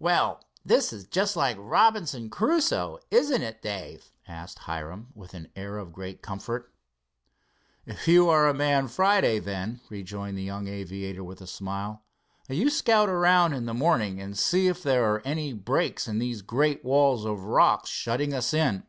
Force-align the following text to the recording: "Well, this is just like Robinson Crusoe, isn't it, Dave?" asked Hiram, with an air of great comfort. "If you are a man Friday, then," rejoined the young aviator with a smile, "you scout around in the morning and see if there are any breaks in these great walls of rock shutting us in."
"Well, 0.00 0.40
this 0.64 0.92
is 0.92 1.06
just 1.06 1.36
like 1.36 1.56
Robinson 1.56 2.28
Crusoe, 2.28 2.98
isn't 3.12 3.40
it, 3.40 3.62
Dave?" 3.62 4.10
asked 4.26 4.58
Hiram, 4.66 5.12
with 5.14 5.32
an 5.32 5.46
air 5.54 5.78
of 5.78 5.92
great 5.92 6.22
comfort. 6.22 6.74
"If 7.86 8.08
you 8.08 8.28
are 8.28 8.48
a 8.48 8.52
man 8.52 8.88
Friday, 8.88 9.38
then," 9.38 9.80
rejoined 9.88 10.36
the 10.36 10.42
young 10.42 10.66
aviator 10.66 11.22
with 11.22 11.40
a 11.40 11.46
smile, 11.46 12.02
"you 12.48 12.68
scout 12.68 13.08
around 13.08 13.52
in 13.52 13.66
the 13.66 13.72
morning 13.72 14.20
and 14.20 14.36
see 14.36 14.66
if 14.66 14.82
there 14.82 15.04
are 15.04 15.22
any 15.24 15.52
breaks 15.52 16.08
in 16.08 16.18
these 16.18 16.42
great 16.42 16.84
walls 16.84 17.24
of 17.24 17.44
rock 17.44 17.86
shutting 17.86 18.34
us 18.34 18.52
in." 18.52 18.82